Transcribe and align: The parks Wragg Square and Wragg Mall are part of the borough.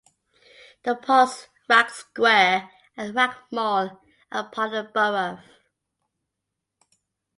The 0.81 0.95
parks 0.95 1.47
Wragg 1.69 1.91
Square 1.91 2.71
and 2.97 3.13
Wragg 3.13 3.35
Mall 3.51 4.01
are 4.31 4.49
part 4.49 4.73
of 4.73 4.87
the 4.87 4.91
borough. 4.91 5.41